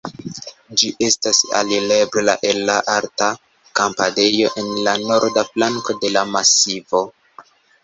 [0.81, 3.29] Ĝi estas alirebla el alta
[3.81, 7.07] kampadejo en la norda flanko de la masivo.